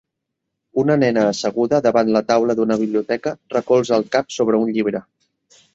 [0.83, 5.09] Una nena asseguda davant la taula d'una biblioteca recolza el cap sobre un llibre.